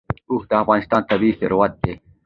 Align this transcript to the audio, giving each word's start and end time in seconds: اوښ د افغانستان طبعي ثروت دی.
اوښ 0.29 0.43
د 0.49 0.51
افغانستان 0.63 1.01
طبعي 1.09 1.31
ثروت 1.39 1.71
دی. 1.81 1.93